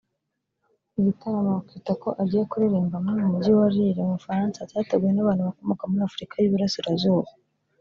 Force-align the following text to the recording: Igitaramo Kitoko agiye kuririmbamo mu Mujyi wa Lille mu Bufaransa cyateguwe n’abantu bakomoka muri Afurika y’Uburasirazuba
Igitaramo 0.99 1.55
Kitoko 1.69 2.07
agiye 2.21 2.43
kuririmbamo 2.51 3.09
mu 3.19 3.27
Mujyi 3.31 3.51
wa 3.59 3.67
Lille 3.73 4.01
mu 4.07 4.13
Bufaransa 4.17 4.59
cyateguwe 4.69 5.11
n’abantu 5.13 5.41
bakomoka 5.47 5.83
muri 5.89 6.01
Afurika 6.07 6.33
y’Uburasirazuba 6.37 7.29